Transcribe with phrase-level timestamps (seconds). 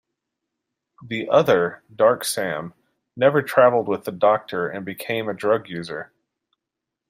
[1.05, 2.73] The other, "Dark Sam",
[3.15, 6.11] never travelled with the Doctor and became a drug user.